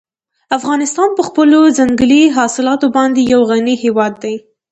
[0.57, 4.35] افغانستان په خپلو ځنګلي حاصلاتو باندې یو غني هېواد دی.